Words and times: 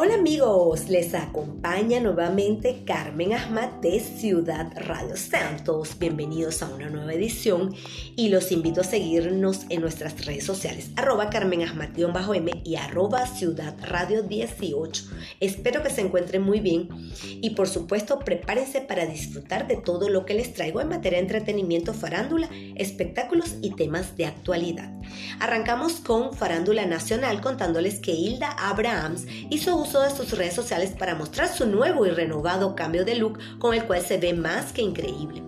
Hola 0.00 0.14
amigos, 0.14 0.88
les 0.88 1.12
acompaña 1.12 1.98
nuevamente 1.98 2.84
Carmen 2.86 3.32
Ahmad 3.32 3.68
de 3.82 3.98
Ciudad 3.98 4.70
Radio 4.76 5.16
Santos. 5.16 5.98
Bienvenidos 5.98 6.62
a 6.62 6.72
una 6.72 6.88
nueva 6.88 7.14
edición 7.14 7.74
y 8.14 8.28
los 8.28 8.52
invito 8.52 8.82
a 8.82 8.84
seguirnos 8.84 9.66
en 9.70 9.80
nuestras 9.80 10.24
redes 10.24 10.44
sociales, 10.44 10.90
arroba 10.94 11.30
Carmen 11.30 11.64
Ahmad-M 11.64 12.62
y 12.64 12.76
arroba 12.76 13.26
Ciudad 13.26 13.74
Radio 13.82 14.22
18. 14.22 15.04
Espero 15.40 15.82
que 15.82 15.90
se 15.90 16.02
encuentren 16.02 16.42
muy 16.42 16.60
bien 16.60 16.88
y 17.24 17.50
por 17.50 17.66
supuesto 17.66 18.20
prepárense 18.20 18.80
para 18.80 19.04
disfrutar 19.04 19.66
de 19.66 19.78
todo 19.78 20.08
lo 20.08 20.24
que 20.24 20.34
les 20.34 20.54
traigo 20.54 20.80
en 20.80 20.90
materia 20.90 21.18
de 21.18 21.24
entretenimiento, 21.24 21.92
farándula, 21.92 22.48
espectáculos 22.76 23.56
y 23.62 23.74
temas 23.74 24.16
de 24.16 24.26
actualidad. 24.26 24.92
Arrancamos 25.40 25.94
con 25.94 26.34
Farándula 26.34 26.86
Nacional 26.86 27.40
contándoles 27.40 27.98
que 27.98 28.12
Hilda 28.12 28.52
Abrahams 28.52 29.26
hizo 29.50 29.76
uso 29.76 29.87
de 29.88 30.10
sus 30.10 30.32
redes 30.32 30.52
sociales 30.52 30.90
para 30.98 31.14
mostrar 31.14 31.48
su 31.48 31.66
nuevo 31.66 32.04
y 32.04 32.10
renovado 32.10 32.76
cambio 32.76 33.06
de 33.06 33.14
look 33.14 33.38
con 33.58 33.72
el 33.72 33.84
cual 33.84 34.02
se 34.02 34.18
ve 34.18 34.34
más 34.34 34.72
que 34.72 34.82
increíble. 34.82 35.42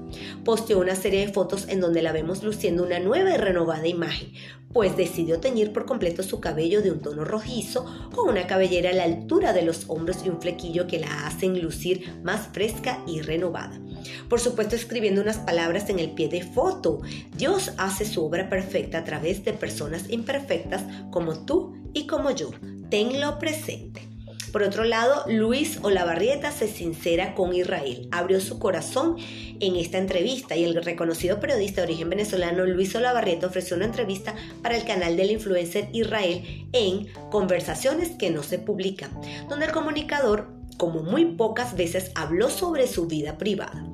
Posteó 0.45 0.79
una 0.79 0.97
serie 0.97 1.27
de 1.27 1.33
fotos 1.33 1.69
en 1.69 1.81
donde 1.81 2.01
la 2.01 2.13
vemos 2.13 2.43
luciendo 2.43 2.83
una 2.83 2.99
nueva 2.99 3.35
y 3.35 3.37
renovada 3.37 3.87
imagen, 3.87 4.33
pues 4.73 4.97
decidió 4.97 5.41
teñir 5.41 5.73
por 5.73 5.85
completo 5.85 6.23
su 6.23 6.41
cabello 6.41 6.81
de 6.81 6.91
un 6.91 7.01
tono 7.01 7.25
rojizo 7.25 7.85
con 8.15 8.31
una 8.31 8.47
cabellera 8.47 8.91
a 8.91 8.95
la 8.95 9.05
altura 9.05 9.53
de 9.53 9.63
los 9.63 9.85
hombros 9.89 10.25
y 10.25 10.31
un 10.31 10.41
flequillo 10.41 10.87
que 10.87 11.01
la 11.01 11.27
hacen 11.27 11.61
lucir 11.61 12.21
más 12.25 12.49
fresca 12.49 13.05
y 13.07 13.21
renovada. 13.21 13.79
Por 14.31 14.41
supuesto 14.41 14.75
escribiendo 14.75 15.21
unas 15.21 15.39
palabras 15.39 15.91
en 15.91 15.99
el 15.99 16.13
pie 16.13 16.29
de 16.29 16.43
foto. 16.43 17.03
Dios 17.37 17.73
hace 17.77 18.07
su 18.07 18.25
obra 18.25 18.49
perfecta 18.49 18.99
a 18.99 19.05
través 19.05 19.45
de 19.45 19.53
personas 19.53 20.09
imperfectas 20.09 20.83
como 21.11 21.45
tú 21.45 21.77
y 21.93 22.07
como 22.07 22.31
yo. 22.31 22.51
Tenlo 22.89 23.39
presente. 23.39 24.10
Por 24.53 24.63
otro 24.65 24.85
lado, 24.85 25.25
Luis 25.29 25.79
Olavarrieta 25.83 26.51
se 26.51 26.67
sincera 26.67 27.35
con 27.35 27.55
Israel. 27.55 28.09
Abrió 28.11 28.41
su 28.41 28.59
corazón 28.59 29.17
en 29.61 29.77
esta 29.77 29.99
entrevista 29.99 30.57
y 30.57 30.65
el 30.65 30.83
reconocido 30.83 31.39
periodista 31.39 31.81
de 31.81 31.89
origen 31.89 32.11
venezolano 32.11 32.65
Luis 32.65 32.95
Olavarrieta 32.97 33.47
ofreció 33.47 33.77
una 33.77 33.87
entrevista 33.87 34.35
para 34.63 34.77
el 34.77 34.85
canal 34.85 35.17
del 35.17 35.31
influencer 35.31 35.89
Israel 35.93 36.67
en 36.73 37.07
Conversaciones 37.31 38.11
que 38.11 38.31
no 38.31 38.43
se 38.43 38.59
publican, 38.59 39.11
donde 39.49 39.67
el 39.67 39.73
comunicador, 39.73 40.49
como 40.77 41.03
muy 41.03 41.27
pocas 41.27 41.77
veces, 41.77 42.11
habló 42.15 42.51
sobre 42.51 42.87
su 42.89 43.07
vida 43.07 43.39
privada 43.39 43.90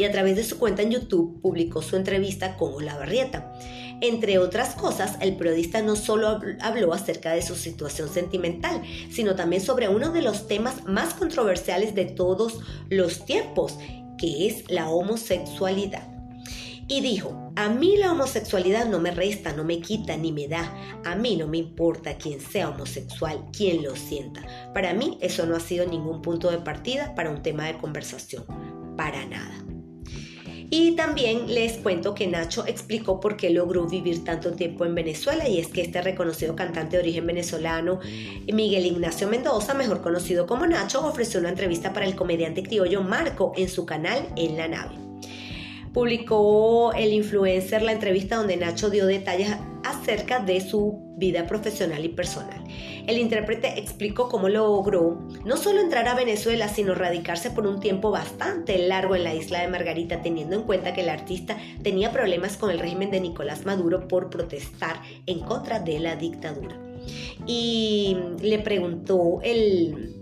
y 0.00 0.04
a 0.04 0.10
través 0.10 0.34
de 0.34 0.44
su 0.44 0.58
cuenta 0.58 0.80
en 0.80 0.92
YouTube 0.92 1.42
publicó 1.42 1.82
su 1.82 1.94
entrevista 1.94 2.56
con 2.56 2.72
Olavarrieta. 2.72 3.52
Entre 4.00 4.38
otras 4.38 4.74
cosas, 4.74 5.18
el 5.20 5.36
periodista 5.36 5.82
no 5.82 5.94
solo 5.94 6.40
habló 6.60 6.94
acerca 6.94 7.32
de 7.32 7.42
su 7.42 7.54
situación 7.54 8.08
sentimental, 8.08 8.80
sino 9.10 9.36
también 9.36 9.60
sobre 9.60 9.90
uno 9.90 10.10
de 10.10 10.22
los 10.22 10.48
temas 10.48 10.86
más 10.86 11.12
controversiales 11.12 11.94
de 11.94 12.06
todos 12.06 12.60
los 12.88 13.26
tiempos, 13.26 13.78
que 14.16 14.46
es 14.46 14.70
la 14.70 14.88
homosexualidad. 14.88 16.08
Y 16.88 17.02
dijo, 17.02 17.52
a 17.56 17.68
mí 17.68 17.98
la 17.98 18.12
homosexualidad 18.12 18.86
no 18.86 19.00
me 19.00 19.10
resta, 19.10 19.52
no 19.52 19.64
me 19.64 19.80
quita 19.82 20.16
ni 20.16 20.32
me 20.32 20.48
da. 20.48 20.74
A 21.04 21.14
mí 21.14 21.36
no 21.36 21.46
me 21.46 21.58
importa 21.58 22.16
quién 22.16 22.40
sea 22.40 22.70
homosexual, 22.70 23.50
quién 23.52 23.82
lo 23.82 23.94
sienta. 23.96 24.40
Para 24.72 24.94
mí 24.94 25.18
eso 25.20 25.44
no 25.44 25.56
ha 25.56 25.60
sido 25.60 25.86
ningún 25.86 26.22
punto 26.22 26.50
de 26.50 26.58
partida 26.58 27.14
para 27.14 27.30
un 27.30 27.42
tema 27.42 27.66
de 27.66 27.76
conversación. 27.76 28.46
Para 28.96 29.26
nada. 29.26 29.69
Y 30.72 30.92
también 30.92 31.52
les 31.52 31.78
cuento 31.78 32.14
que 32.14 32.28
Nacho 32.28 32.64
explicó 32.64 33.18
por 33.18 33.36
qué 33.36 33.50
logró 33.50 33.86
vivir 33.86 34.22
tanto 34.22 34.52
tiempo 34.52 34.84
en 34.84 34.94
Venezuela 34.94 35.48
y 35.48 35.58
es 35.58 35.66
que 35.66 35.82
este 35.82 36.00
reconocido 36.00 36.54
cantante 36.54 36.96
de 36.96 37.02
origen 37.02 37.26
venezolano, 37.26 37.98
Miguel 38.46 38.86
Ignacio 38.86 39.26
Mendoza, 39.26 39.74
mejor 39.74 40.00
conocido 40.00 40.46
como 40.46 40.68
Nacho, 40.68 41.04
ofreció 41.04 41.40
una 41.40 41.48
entrevista 41.48 41.92
para 41.92 42.06
el 42.06 42.14
comediante 42.14 42.62
criollo 42.62 43.02
Marco 43.02 43.52
en 43.56 43.68
su 43.68 43.84
canal 43.84 44.28
En 44.36 44.56
la 44.56 44.68
nave. 44.68 44.94
Publicó 45.92 46.92
el 46.92 47.12
influencer 47.14 47.82
la 47.82 47.90
entrevista 47.90 48.36
donde 48.36 48.56
Nacho 48.56 48.90
dio 48.90 49.06
detalles 49.06 49.50
acerca 49.82 50.38
de 50.38 50.60
su 50.60 51.00
vida 51.16 51.48
profesional 51.48 52.04
y 52.04 52.10
personal. 52.10 52.59
El 53.06 53.18
intérprete 53.18 53.78
explicó 53.78 54.28
cómo 54.28 54.48
logró 54.48 55.18
no 55.44 55.56
solo 55.56 55.80
entrar 55.80 56.08
a 56.08 56.14
Venezuela, 56.14 56.68
sino 56.68 56.94
radicarse 56.94 57.50
por 57.50 57.66
un 57.66 57.80
tiempo 57.80 58.10
bastante 58.10 58.78
largo 58.78 59.16
en 59.16 59.24
la 59.24 59.34
isla 59.34 59.60
de 59.60 59.68
Margarita, 59.68 60.22
teniendo 60.22 60.56
en 60.56 60.62
cuenta 60.62 60.92
que 60.92 61.02
el 61.02 61.08
artista 61.08 61.56
tenía 61.82 62.12
problemas 62.12 62.56
con 62.56 62.70
el 62.70 62.78
régimen 62.78 63.10
de 63.10 63.20
Nicolás 63.20 63.64
Maduro 63.66 64.08
por 64.08 64.30
protestar 64.30 65.00
en 65.26 65.40
contra 65.40 65.80
de 65.80 65.98
la 65.98 66.16
dictadura. 66.16 66.78
Y 67.46 68.16
le 68.40 68.58
preguntó 68.58 69.40
el 69.42 70.14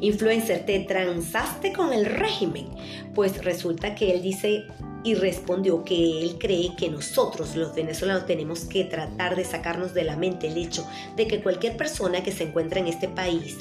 influencer, 0.00 0.64
¿te 0.66 0.80
transaste 0.80 1.72
con 1.72 1.92
el 1.92 2.06
régimen? 2.06 2.68
Pues 3.14 3.44
resulta 3.44 3.94
que 3.94 4.12
él 4.12 4.22
dice 4.22 4.64
y 5.04 5.14
respondió 5.14 5.84
que 5.84 6.22
él 6.22 6.36
cree 6.38 6.74
que 6.76 6.88
nosotros 6.88 7.54
los 7.54 7.74
venezolanos 7.74 8.26
tenemos 8.26 8.60
que 8.64 8.84
tratar 8.84 9.36
de 9.36 9.44
sacarnos 9.44 9.92
de 9.92 10.02
la 10.02 10.16
mente 10.16 10.48
el 10.48 10.56
hecho 10.56 10.86
de 11.14 11.28
que 11.28 11.42
cualquier 11.42 11.76
persona 11.76 12.24
que 12.24 12.32
se 12.32 12.44
encuentra 12.44 12.80
en 12.80 12.88
este 12.88 13.08
país 13.08 13.58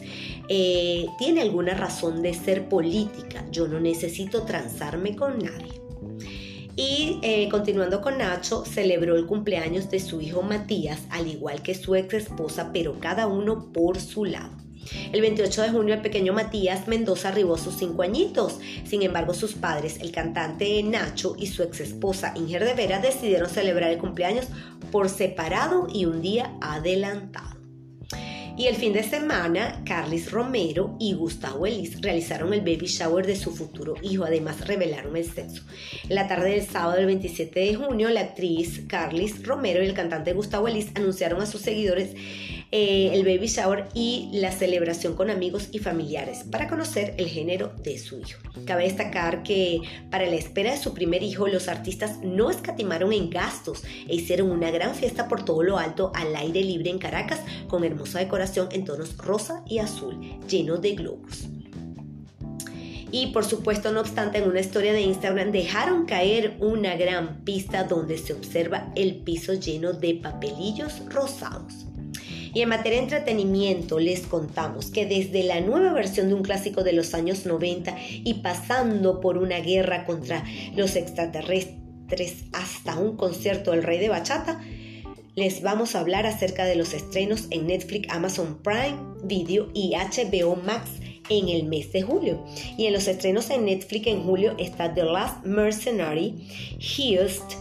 eh, 0.47 1.05
tiene 1.19 1.41
alguna 1.41 1.73
razón 1.73 2.21
de 2.21 2.33
ser 2.33 2.69
política. 2.69 3.45
Yo 3.51 3.67
no 3.67 3.79
necesito 3.79 4.43
transarme 4.43 5.15
con 5.15 5.37
nadie. 5.39 5.81
Y 6.75 7.19
eh, 7.21 7.49
continuando 7.49 8.01
con 8.01 8.17
Nacho, 8.17 8.65
celebró 8.65 9.15
el 9.15 9.27
cumpleaños 9.27 9.91
de 9.91 9.99
su 9.99 10.21
hijo 10.21 10.41
Matías, 10.41 11.01
al 11.11 11.27
igual 11.27 11.61
que 11.61 11.75
su 11.75 11.93
ex 11.95 12.13
esposa, 12.15 12.71
pero 12.73 12.99
cada 12.99 13.27
uno 13.27 13.71
por 13.71 13.99
su 13.99 14.25
lado. 14.25 14.62
El 15.11 15.21
28 15.21 15.61
de 15.61 15.69
junio 15.69 15.93
el 15.93 16.01
pequeño 16.01 16.33
Matías 16.33 16.87
Mendoza 16.87 17.29
arribó 17.29 17.57
sus 17.57 17.75
cinco 17.75 18.03
añitos. 18.03 18.59
Sin 18.85 19.01
embargo, 19.01 19.33
sus 19.33 19.53
padres, 19.53 19.99
el 20.01 20.11
cantante 20.11 20.81
Nacho 20.83 21.35
y 21.37 21.47
su 21.47 21.63
ex 21.63 21.79
esposa 21.79 22.33
Inger 22.35 22.65
de 22.65 22.73
Vera, 22.73 22.99
decidieron 22.99 23.49
celebrar 23.49 23.91
el 23.91 23.97
cumpleaños 23.97 24.47
por 24.91 25.09
separado 25.09 25.87
y 25.91 26.05
un 26.05 26.21
día 26.21 26.55
adelantado. 26.61 27.53
Y 28.55 28.67
el 28.67 28.75
fin 28.75 28.93
de 28.93 29.01
semana, 29.01 29.81
Carlis 29.83 30.31
Romero 30.31 30.95
y 30.99 31.13
Gustavo 31.13 31.65
Elis 31.65 31.99
realizaron 32.01 32.53
el 32.53 32.61
baby 32.61 32.85
shower 32.85 33.25
de 33.25 33.35
su 33.35 33.49
futuro 33.49 33.95
hijo. 34.03 34.25
Además, 34.25 34.67
revelaron 34.67 35.17
el 35.17 35.25
sexo. 35.25 35.63
En 36.07 36.13
la 36.13 36.27
tarde 36.27 36.51
del 36.51 36.61
sábado 36.61 36.97
del 36.97 37.07
27 37.07 37.59
de 37.59 37.73
junio, 37.73 38.09
la 38.09 38.21
actriz 38.21 38.83
Carlis 38.87 39.43
Romero 39.43 39.81
y 39.81 39.87
el 39.87 39.95
cantante 39.95 40.33
Gustavo 40.33 40.67
Elis 40.67 40.91
anunciaron 40.93 41.41
a 41.41 41.47
sus 41.47 41.61
seguidores 41.61 42.11
eh, 42.75 43.11
el 43.13 43.23
baby 43.23 43.45
shower 43.45 43.87
y 43.93 44.31
la 44.33 44.51
celebración 44.51 45.13
con 45.13 45.29
amigos 45.29 45.69
y 45.71 45.77
familiares 45.77 46.43
para 46.49 46.67
conocer 46.67 47.13
el 47.19 47.27
género 47.27 47.71
de 47.83 47.99
su 47.99 48.17
hijo. 48.17 48.39
Cabe 48.65 48.85
destacar 48.85 49.43
que 49.43 49.81
para 50.09 50.25
la 50.25 50.37
espera 50.37 50.71
de 50.71 50.81
su 50.81 50.91
primer 50.95 51.21
hijo 51.21 51.47
los 51.47 51.67
artistas 51.67 52.17
no 52.23 52.49
escatimaron 52.49 53.13
en 53.13 53.29
gastos 53.29 53.83
e 54.07 54.15
hicieron 54.15 54.49
una 54.49 54.71
gran 54.71 54.95
fiesta 54.95 55.27
por 55.27 55.45
todo 55.45 55.61
lo 55.61 55.77
alto 55.77 56.11
al 56.15 56.35
aire 56.35 56.63
libre 56.63 56.89
en 56.89 56.97
Caracas 56.97 57.41
con 57.67 57.83
hermosa 57.83 58.17
decoración 58.17 58.69
en 58.71 58.85
tonos 58.85 59.17
rosa 59.17 59.63
y 59.67 59.77
azul 59.77 60.19
lleno 60.49 60.77
de 60.77 60.95
globos. 60.95 61.45
Y 63.11 63.27
por 63.27 63.45
supuesto, 63.45 63.91
no 63.91 63.99
obstante, 63.99 64.39
en 64.39 64.49
una 64.49 64.61
historia 64.61 64.93
de 64.93 65.01
Instagram 65.01 65.51
dejaron 65.51 66.07
caer 66.07 66.57
una 66.59 66.95
gran 66.95 67.43
pista 67.43 67.83
donde 67.83 68.17
se 68.17 68.33
observa 68.33 68.91
el 68.95 69.17
piso 69.17 69.53
lleno 69.53 69.93
de 69.93 70.15
papelillos 70.15 71.05
rosados. 71.05 71.85
Y 72.53 72.61
en 72.61 72.69
materia 72.69 72.99
de 72.99 73.03
entretenimiento 73.05 73.99
les 73.99 74.21
contamos 74.21 74.91
que 74.91 75.05
desde 75.05 75.43
la 75.43 75.59
nueva 75.59 75.93
versión 75.93 76.27
de 76.27 76.35
un 76.35 76.43
clásico 76.43 76.83
de 76.83 76.93
los 76.93 77.13
años 77.13 77.45
90 77.45 77.95
y 78.23 78.35
pasando 78.35 79.19
por 79.19 79.37
una 79.37 79.59
guerra 79.59 80.05
contra 80.05 80.43
los 80.75 80.95
extraterrestres 80.95 82.45
hasta 82.53 82.99
un 82.99 83.17
concierto 83.17 83.71
del 83.71 83.83
rey 83.83 83.99
de 83.99 84.09
bachata, 84.09 84.61
les 85.35 85.63
vamos 85.63 85.95
a 85.95 85.99
hablar 85.99 86.27
acerca 86.27 86.65
de 86.65 86.75
los 86.75 86.93
estrenos 86.93 87.47
en 87.49 87.65
Netflix, 87.65 88.07
Amazon 88.11 88.59
Prime 88.61 88.97
Video 89.23 89.69
y 89.73 89.93
HBO 89.95 90.55
Max 90.55 90.91
en 91.29 91.49
el 91.49 91.63
mes 91.63 91.91
de 91.91 92.03
julio. 92.03 92.43
Y 92.77 92.85
en 92.85 92.93
los 92.93 93.07
estrenos 93.07 93.49
en 93.49 93.65
Netflix 93.65 94.07
en 94.07 94.23
julio 94.23 94.55
está 94.59 94.93
The 94.93 95.03
Last 95.03 95.43
Mercenary, 95.45 96.47
Heist, 96.79 97.53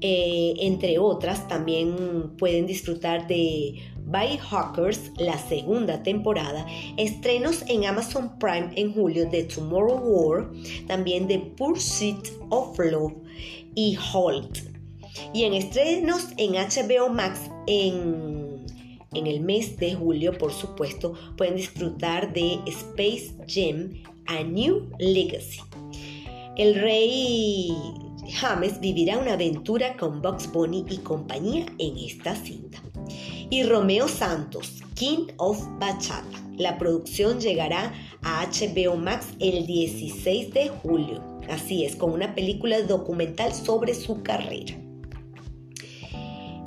eh, 0.00 0.54
entre 0.60 0.98
otras. 0.98 1.46
También 1.46 2.36
pueden 2.36 2.66
disfrutar 2.66 3.26
de 3.28 3.74
by 4.10 4.38
Hawkers, 4.38 5.12
la 5.18 5.38
segunda 5.38 6.02
temporada, 6.02 6.66
estrenos 6.96 7.62
en 7.68 7.84
Amazon 7.84 8.38
Prime 8.38 8.70
en 8.74 8.92
julio 8.92 9.28
de 9.30 9.44
Tomorrow 9.44 9.98
War, 9.98 10.50
también 10.86 11.28
de 11.28 11.38
Pursuit 11.38 12.28
of 12.50 12.78
Love 12.78 13.14
y 13.74 13.96
Halt. 13.96 14.68
Y 15.32 15.44
en 15.44 15.54
estrenos 15.54 16.28
en 16.38 16.52
HBO 16.52 17.08
Max 17.08 17.50
en, 17.66 18.66
en 19.12 19.26
el 19.26 19.40
mes 19.40 19.76
de 19.76 19.94
julio, 19.94 20.36
por 20.36 20.52
supuesto, 20.52 21.14
pueden 21.36 21.56
disfrutar 21.56 22.32
de 22.32 22.58
Space 22.66 23.34
Jam 23.46 23.92
A 24.26 24.42
New 24.42 24.90
Legacy. 24.98 25.60
El 26.56 26.74
rey 26.74 27.72
James 28.28 28.80
vivirá 28.80 29.18
una 29.18 29.34
aventura 29.34 29.96
con 29.96 30.20
Bugs 30.20 30.50
Bunny 30.52 30.84
y 30.88 30.98
compañía 30.98 31.66
en 31.78 31.96
esta 31.96 32.34
cinta 32.34 32.82
y 33.50 33.64
Romeo 33.64 34.06
Santos, 34.06 34.82
King 34.94 35.26
of 35.36 35.58
Bachata. 35.78 36.24
La 36.56 36.78
producción 36.78 37.40
llegará 37.40 37.92
a 38.22 38.46
HBO 38.46 38.96
Max 38.96 39.26
el 39.40 39.66
16 39.66 40.54
de 40.54 40.68
julio. 40.68 41.22
Así 41.48 41.84
es, 41.84 41.96
con 41.96 42.12
una 42.12 42.34
película 42.34 42.80
documental 42.82 43.52
sobre 43.52 43.94
su 43.94 44.22
carrera. 44.22 44.76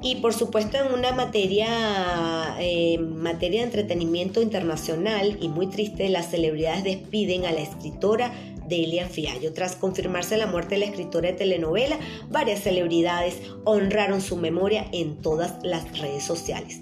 Y 0.01 0.15
por 0.15 0.33
supuesto 0.33 0.77
en 0.77 0.93
una 0.93 1.13
materia, 1.13 2.57
eh, 2.59 2.97
materia 2.99 3.61
de 3.61 3.67
entretenimiento 3.67 4.41
internacional 4.41 5.37
y 5.39 5.47
muy 5.47 5.67
triste, 5.67 6.09
las 6.09 6.29
celebridades 6.29 6.83
despiden 6.83 7.45
a 7.45 7.53
la 7.53 7.61
escritora 7.61 8.33
Delia 8.73 9.07
Fiallo. 9.07 9.53
Tras 9.53 9.75
confirmarse 9.75 10.35
la 10.35 10.47
muerte 10.47 10.75
de 10.75 10.79
la 10.79 10.85
escritora 10.85 11.27
de 11.27 11.37
telenovela, 11.37 11.99
varias 12.29 12.61
celebridades 12.61 13.35
honraron 13.65 14.19
su 14.19 14.35
memoria 14.35 14.87
en 14.91 15.21
todas 15.21 15.63
las 15.63 15.99
redes 15.99 16.23
sociales. 16.23 16.79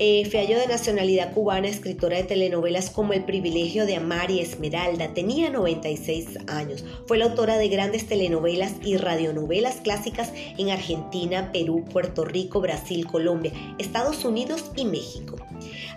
Eh, 0.00 0.24
Fiallo 0.28 0.58
de 0.58 0.66
nacionalidad 0.66 1.32
cubana, 1.32 1.68
escritora 1.68 2.16
de 2.16 2.24
telenovelas 2.24 2.90
como 2.90 3.12
El 3.12 3.24
privilegio 3.24 3.86
de 3.86 3.94
amar 3.94 4.28
y 4.28 4.40
Esmeralda, 4.40 5.14
tenía 5.14 5.50
96 5.50 6.38
años. 6.48 6.84
Fue 7.06 7.16
la 7.16 7.26
autora 7.26 7.58
de 7.58 7.68
grandes 7.68 8.08
telenovelas 8.08 8.72
y 8.82 8.96
radionovelas 8.96 9.76
clásicas 9.76 10.32
en 10.58 10.70
Argentina, 10.70 11.52
Perú, 11.52 11.84
Puerto 11.84 12.24
Rico, 12.24 12.60
Brasil, 12.60 13.06
Colombia, 13.06 13.52
Estados 13.78 14.24
Unidos 14.24 14.72
y 14.74 14.84
México. 14.84 15.36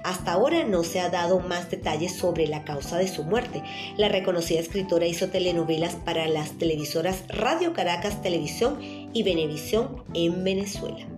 Hasta 0.04 0.34
ahora 0.34 0.64
no 0.64 0.84
se 0.84 1.00
ha 1.00 1.10
dado 1.10 1.40
más 1.40 1.72
detalles 1.72 2.16
sobre 2.16 2.46
la 2.46 2.64
causa 2.64 3.00
de 3.00 3.08
su 3.08 3.24
muerte. 3.24 3.64
La 3.98 4.10
reconocida 4.10 4.60
escritora 4.60 5.08
hizo 5.08 5.30
telenovelas 5.30 5.96
para 5.96 6.28
las 6.28 6.52
televisoras 6.60 7.24
Radio 7.30 7.74
Caracas 7.74 8.22
Televisión 8.22 8.78
y 9.12 9.24
Venevisión 9.24 10.04
en 10.14 10.44
Venezuela 10.44 11.17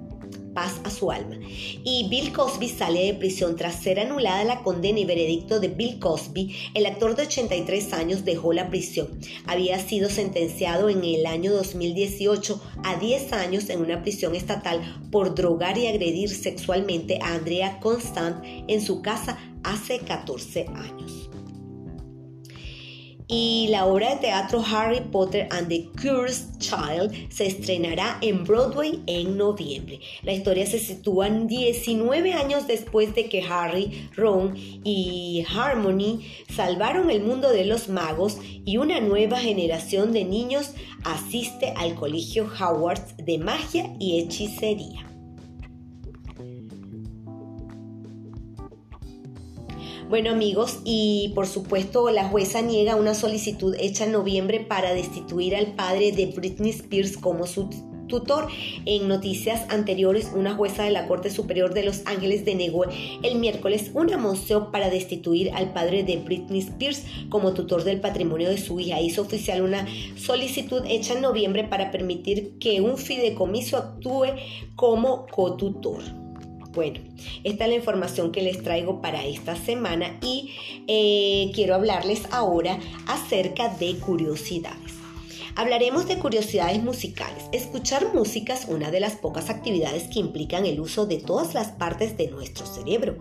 paz 0.53 0.79
a 0.83 0.89
su 0.89 1.11
alma. 1.11 1.37
Y 1.83 2.07
Bill 2.09 2.31
Cosby 2.33 2.69
sale 2.69 3.05
de 3.05 3.13
prisión 3.13 3.55
tras 3.55 3.81
ser 3.81 3.99
anulada 3.99 4.43
la 4.43 4.63
condena 4.63 4.99
y 4.99 5.05
veredicto 5.05 5.59
de 5.59 5.69
Bill 5.69 5.99
Cosby. 5.99 6.55
El 6.73 6.85
actor 6.85 7.15
de 7.15 7.23
83 7.23 7.93
años 7.93 8.25
dejó 8.25 8.53
la 8.53 8.69
prisión. 8.69 9.07
Había 9.45 9.79
sido 9.79 10.09
sentenciado 10.09 10.89
en 10.89 11.03
el 11.03 11.25
año 11.25 11.51
2018 11.53 12.61
a 12.83 12.95
10 12.97 13.33
años 13.33 13.69
en 13.69 13.81
una 13.81 14.01
prisión 14.01 14.35
estatal 14.35 14.81
por 15.11 15.35
drogar 15.35 15.77
y 15.77 15.87
agredir 15.87 16.29
sexualmente 16.29 17.19
a 17.21 17.33
Andrea 17.33 17.79
Constant 17.79 18.43
en 18.67 18.81
su 18.81 19.01
casa 19.01 19.37
hace 19.63 19.99
14 19.99 20.67
años 20.75 21.28
y 23.29 23.67
la 23.69 23.85
obra 23.85 24.15
de 24.15 24.21
teatro 24.21 24.63
Harry 24.65 25.01
Potter 25.01 25.47
and 25.51 25.69
the 25.69 25.87
Cursed 26.01 26.57
Child 26.57 27.13
se 27.31 27.45
estrenará 27.45 28.17
en 28.21 28.43
Broadway 28.43 29.01
en 29.05 29.37
noviembre. 29.37 29.99
La 30.23 30.33
historia 30.33 30.65
se 30.65 30.79
sitúa 30.79 31.29
19 31.29 32.33
años 32.33 32.65
después 32.65 33.13
de 33.13 33.29
que 33.29 33.43
Harry, 33.43 34.09
Ron 34.15 34.55
y 34.57 35.45
Harmony 35.47 36.25
salvaron 36.55 37.11
el 37.11 37.21
mundo 37.21 37.51
de 37.51 37.65
los 37.65 37.87
magos 37.87 38.39
y 38.65 38.77
una 38.77 38.99
nueva 38.99 39.39
generación 39.39 40.11
de 40.11 40.25
niños 40.25 40.71
asiste 41.03 41.73
al 41.77 41.93
colegio 41.93 42.45
Hogwarts 42.45 43.15
de 43.17 43.37
magia 43.37 43.93
y 43.99 44.19
hechicería. 44.19 45.08
Bueno 50.07 50.31
amigos, 50.31 50.79
y 50.85 51.31
por 51.35 51.45
supuesto 51.45 52.09
la 52.09 52.27
jueza 52.27 52.61
niega 52.61 52.95
una 52.95 53.13
solicitud 53.13 53.75
hecha 53.79 54.05
en 54.05 54.13
noviembre 54.13 54.59
para 54.59 54.93
destituir 54.93 55.55
al 55.55 55.73
padre 55.73 56.11
de 56.11 56.27
Britney 56.27 56.71
Spears 56.71 57.17
como 57.17 57.45
su 57.45 57.69
tutor. 58.09 58.47
En 58.85 59.07
noticias 59.07 59.69
anteriores, 59.69 60.31
una 60.35 60.55
jueza 60.55 60.83
de 60.83 60.91
la 60.91 61.07
Corte 61.07 61.29
Superior 61.29 61.73
de 61.73 61.83
Los 61.83 62.01
Ángeles 62.05 62.43
denegó 62.43 62.85
el 63.21 63.35
miércoles 63.35 63.91
una 63.93 64.17
moción 64.17 64.71
para 64.71 64.89
destituir 64.89 65.51
al 65.51 65.73
padre 65.73 66.03
de 66.03 66.17
Britney 66.17 66.59
Spears 66.59 67.03
como 67.29 67.53
tutor 67.53 67.83
del 67.83 68.01
patrimonio 68.01 68.49
de 68.49 68.57
su 68.57 68.79
hija. 68.79 68.99
Hizo 68.99 69.21
oficial 69.21 69.61
una 69.61 69.85
solicitud 70.17 70.83
hecha 70.87 71.13
en 71.13 71.21
noviembre 71.21 71.63
para 71.65 71.91
permitir 71.91 72.57
que 72.59 72.81
un 72.81 72.97
fideicomiso 72.97 73.77
actúe 73.77 74.25
como 74.75 75.27
cotutor. 75.27 76.01
Bueno, 76.71 76.99
esta 77.43 77.63
es 77.63 77.69
la 77.69 77.75
información 77.75 78.31
que 78.31 78.43
les 78.43 78.61
traigo 78.61 79.01
para 79.01 79.25
esta 79.25 79.55
semana 79.55 80.19
y 80.21 80.51
eh, 80.87 81.51
quiero 81.55 81.73
hablarles 81.73 82.21
ahora 82.31 82.79
acerca 83.07 83.69
de 83.69 83.95
curiosidades. 83.97 84.93
Hablaremos 85.55 86.07
de 86.07 86.19
curiosidades 86.19 86.81
musicales. 86.83 87.45
Escuchar 87.51 88.13
música 88.13 88.53
es 88.53 88.65
una 88.69 88.91
de 88.91 88.99
las 88.99 89.15
pocas 89.15 89.49
actividades 89.49 90.03
que 90.03 90.19
implican 90.19 90.65
el 90.65 90.79
uso 90.79 91.05
de 91.07 91.17
todas 91.17 91.53
las 91.53 91.69
partes 91.69 92.15
de 92.17 92.27
nuestro 92.27 92.65
cerebro 92.67 93.17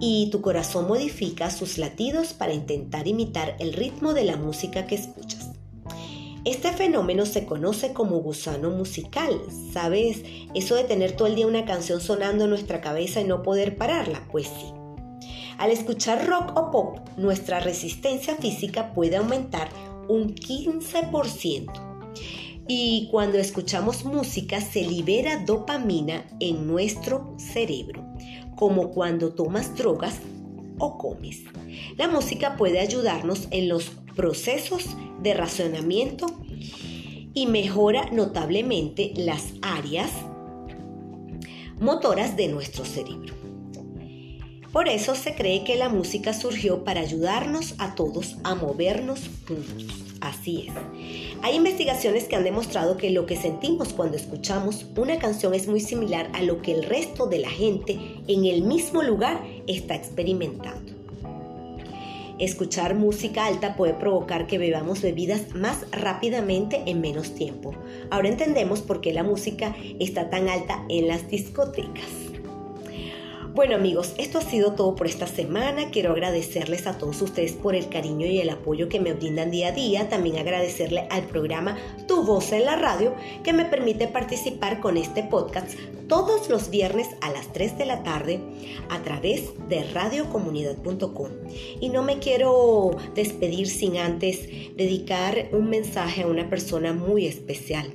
y 0.00 0.28
tu 0.30 0.40
corazón 0.40 0.88
modifica 0.88 1.50
sus 1.50 1.78
latidos 1.78 2.32
para 2.32 2.52
intentar 2.52 3.06
imitar 3.06 3.56
el 3.60 3.72
ritmo 3.72 4.14
de 4.14 4.24
la 4.24 4.36
música 4.36 4.86
que 4.86 4.96
escuchas. 4.96 5.43
Este 6.44 6.72
fenómeno 6.72 7.24
se 7.24 7.46
conoce 7.46 7.94
como 7.94 8.18
gusano 8.18 8.70
musical. 8.70 9.40
¿Sabes? 9.72 10.22
Eso 10.54 10.74
de 10.74 10.84
tener 10.84 11.12
todo 11.12 11.26
el 11.26 11.36
día 11.36 11.46
una 11.46 11.64
canción 11.64 12.02
sonando 12.02 12.44
en 12.44 12.50
nuestra 12.50 12.82
cabeza 12.82 13.22
y 13.22 13.24
no 13.24 13.42
poder 13.42 13.78
pararla. 13.78 14.28
Pues 14.30 14.48
sí. 14.48 14.72
Al 15.56 15.70
escuchar 15.70 16.26
rock 16.26 16.54
o 16.54 16.70
pop, 16.70 16.98
nuestra 17.16 17.60
resistencia 17.60 18.36
física 18.36 18.92
puede 18.92 19.16
aumentar 19.16 19.70
un 20.08 20.34
15%. 20.34 21.94
Y 22.68 23.08
cuando 23.10 23.38
escuchamos 23.38 24.04
música 24.04 24.60
se 24.60 24.82
libera 24.82 25.44
dopamina 25.44 26.26
en 26.40 26.66
nuestro 26.66 27.34
cerebro, 27.38 28.04
como 28.56 28.90
cuando 28.90 29.34
tomas 29.34 29.76
drogas 29.76 30.18
o 30.78 30.98
comes. 30.98 31.42
La 31.96 32.08
música 32.08 32.56
puede 32.56 32.80
ayudarnos 32.80 33.48
en 33.50 33.68
los 33.68 33.92
procesos 34.14 34.96
de 35.22 35.34
racionamiento 35.34 36.26
y 37.34 37.46
mejora 37.46 38.10
notablemente 38.12 39.12
las 39.16 39.44
áreas 39.62 40.10
motoras 41.80 42.36
de 42.36 42.48
nuestro 42.48 42.84
cerebro. 42.84 43.34
Por 44.72 44.88
eso 44.88 45.14
se 45.14 45.36
cree 45.36 45.62
que 45.62 45.76
la 45.76 45.88
música 45.88 46.32
surgió 46.32 46.82
para 46.82 47.00
ayudarnos 47.00 47.74
a 47.78 47.94
todos 47.94 48.38
a 48.42 48.56
movernos 48.56 49.20
juntos. 49.46 50.04
Así 50.20 50.66
es. 50.66 50.74
Hay 51.42 51.54
investigaciones 51.54 52.24
que 52.24 52.34
han 52.34 52.44
demostrado 52.44 52.96
que 52.96 53.10
lo 53.10 53.26
que 53.26 53.36
sentimos 53.36 53.92
cuando 53.92 54.16
escuchamos 54.16 54.86
una 54.96 55.18
canción 55.18 55.54
es 55.54 55.68
muy 55.68 55.80
similar 55.80 56.28
a 56.32 56.42
lo 56.42 56.62
que 56.62 56.72
el 56.72 56.82
resto 56.82 57.26
de 57.26 57.38
la 57.38 57.50
gente 57.50 57.98
en 58.26 58.46
el 58.46 58.62
mismo 58.62 59.02
lugar 59.02 59.44
está 59.68 59.94
experimentando. 59.94 60.93
Escuchar 62.38 62.94
música 62.96 63.46
alta 63.46 63.76
puede 63.76 63.94
provocar 63.94 64.46
que 64.46 64.58
bebamos 64.58 65.02
bebidas 65.02 65.54
más 65.54 65.86
rápidamente 65.92 66.82
en 66.86 67.00
menos 67.00 67.34
tiempo. 67.34 67.74
Ahora 68.10 68.28
entendemos 68.28 68.82
por 68.82 69.00
qué 69.00 69.12
la 69.12 69.22
música 69.22 69.74
está 70.00 70.30
tan 70.30 70.48
alta 70.48 70.84
en 70.88 71.06
las 71.06 71.28
discotecas. 71.28 72.33
Bueno 73.54 73.76
amigos, 73.76 74.14
esto 74.18 74.38
ha 74.38 74.40
sido 74.40 74.72
todo 74.72 74.96
por 74.96 75.06
esta 75.06 75.28
semana. 75.28 75.92
Quiero 75.92 76.10
agradecerles 76.10 76.88
a 76.88 76.98
todos 76.98 77.22
ustedes 77.22 77.52
por 77.52 77.76
el 77.76 77.88
cariño 77.88 78.26
y 78.26 78.40
el 78.40 78.50
apoyo 78.50 78.88
que 78.88 78.98
me 78.98 79.12
brindan 79.12 79.52
día 79.52 79.68
a 79.68 79.72
día. 79.72 80.08
También 80.08 80.38
agradecerle 80.38 81.06
al 81.08 81.22
programa 81.28 81.78
Tu 82.08 82.24
Voz 82.24 82.50
en 82.50 82.64
la 82.64 82.74
Radio 82.74 83.14
que 83.44 83.52
me 83.52 83.64
permite 83.64 84.08
participar 84.08 84.80
con 84.80 84.96
este 84.96 85.22
podcast 85.22 85.78
todos 86.08 86.50
los 86.50 86.68
viernes 86.68 87.06
a 87.20 87.30
las 87.30 87.52
3 87.52 87.78
de 87.78 87.86
la 87.86 88.02
tarde 88.02 88.40
a 88.88 89.00
través 89.04 89.52
de 89.68 89.84
radiocomunidad.com. 89.84 91.28
Y 91.80 91.90
no 91.90 92.02
me 92.02 92.18
quiero 92.18 92.90
despedir 93.14 93.68
sin 93.68 93.98
antes 93.98 94.48
dedicar 94.76 95.50
un 95.52 95.70
mensaje 95.70 96.24
a 96.24 96.26
una 96.26 96.50
persona 96.50 96.92
muy 96.92 97.28
especial. 97.28 97.86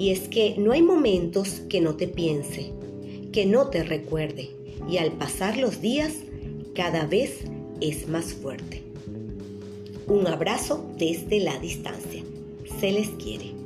Y 0.00 0.10
es 0.10 0.26
que 0.26 0.56
no 0.58 0.72
hay 0.72 0.82
momentos 0.82 1.60
que 1.68 1.80
no 1.80 1.94
te 1.94 2.08
piense, 2.08 2.72
que 3.30 3.46
no 3.46 3.68
te 3.68 3.84
recuerde 3.84 4.58
y 4.90 4.98
al 4.98 5.12
pasar 5.12 5.56
los 5.56 5.80
días 5.80 6.12
cada 6.74 7.06
vez 7.06 7.42
es 7.80 8.08
más 8.08 8.34
fuerte. 8.34 8.82
Un 10.08 10.26
abrazo 10.26 10.90
desde 10.98 11.38
la 11.38 11.56
distancia. 11.60 12.24
Se 12.80 12.90
les 12.90 13.08
quiere. 13.10 13.59